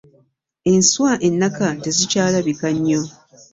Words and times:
Enswa 0.73 1.11
ennaka 1.27 1.67
tezikyalabika 1.83 2.67
nnyo. 2.75 3.01